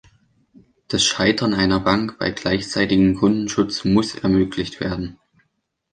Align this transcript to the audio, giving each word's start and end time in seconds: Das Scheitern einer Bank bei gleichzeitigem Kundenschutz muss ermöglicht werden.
Das 0.87 1.03
Scheitern 1.05 1.53
einer 1.53 1.79
Bank 1.79 2.17
bei 2.17 2.31
gleichzeitigem 2.31 3.13
Kundenschutz 3.19 3.85
muss 3.85 4.15
ermöglicht 4.15 4.79
werden. 4.79 5.19